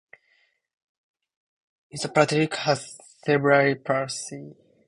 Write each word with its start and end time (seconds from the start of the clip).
Fitzpatrick 1.91 2.55
has 2.55 2.97
cerebral 3.23 3.75
palsy. 3.75 4.55